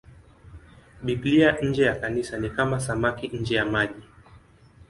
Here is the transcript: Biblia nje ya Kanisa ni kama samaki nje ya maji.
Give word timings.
Biblia 1.03 1.57
nje 1.61 1.83
ya 1.83 1.95
Kanisa 1.99 2.37
ni 2.37 2.49
kama 2.49 2.79
samaki 2.79 3.27
nje 3.27 3.55
ya 3.55 3.65
maji. 3.65 4.03